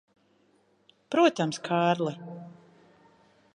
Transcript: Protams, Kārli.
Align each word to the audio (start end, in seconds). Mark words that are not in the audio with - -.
Protams, 1.17 1.61
Kārli. 1.69 2.17